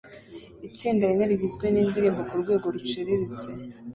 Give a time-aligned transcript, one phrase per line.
[0.67, 3.49] Itsinda rine rigizwe nindirimbo kurwego ruciriritse